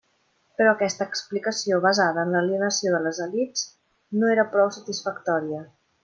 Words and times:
Però 0.59 0.69
aquesta 0.75 1.05
explicació 1.09 1.77
basada 1.83 2.23
en 2.27 2.33
l'alienació 2.37 2.93
de 2.95 3.01
les 3.09 3.19
elits 3.29 3.67
no 4.23 4.31
era 4.37 4.47
prou 4.55 4.73
satisfactòria. 4.79 5.61